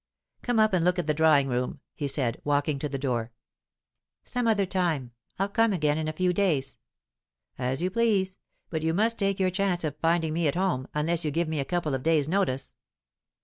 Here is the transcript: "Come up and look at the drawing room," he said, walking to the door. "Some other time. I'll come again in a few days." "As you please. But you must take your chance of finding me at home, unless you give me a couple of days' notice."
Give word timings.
"Come 0.41 0.57
up 0.57 0.73
and 0.73 0.83
look 0.83 0.97
at 0.97 1.05
the 1.05 1.13
drawing 1.13 1.47
room," 1.47 1.79
he 1.93 2.07
said, 2.07 2.41
walking 2.43 2.79
to 2.79 2.89
the 2.89 2.97
door. 2.97 3.31
"Some 4.23 4.47
other 4.47 4.65
time. 4.65 5.11
I'll 5.37 5.47
come 5.47 5.73
again 5.73 5.99
in 5.99 6.07
a 6.07 6.11
few 6.11 6.33
days." 6.33 6.79
"As 7.59 7.83
you 7.83 7.91
please. 7.91 8.35
But 8.71 8.81
you 8.81 8.95
must 8.95 9.19
take 9.19 9.39
your 9.39 9.51
chance 9.51 9.83
of 9.83 9.95
finding 9.97 10.33
me 10.33 10.47
at 10.47 10.55
home, 10.55 10.87
unless 10.95 11.23
you 11.23 11.29
give 11.29 11.47
me 11.47 11.59
a 11.59 11.65
couple 11.65 11.93
of 11.93 12.01
days' 12.01 12.27
notice." 12.27 12.73